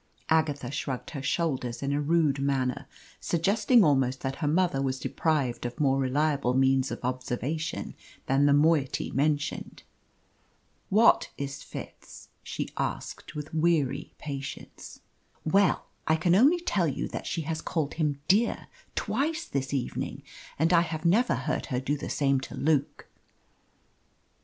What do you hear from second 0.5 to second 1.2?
shrugged